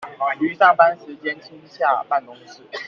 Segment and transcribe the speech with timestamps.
[0.39, 2.63] 於上班時間親洽辦公室